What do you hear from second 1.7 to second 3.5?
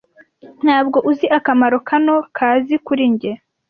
kano kazi kuri njye.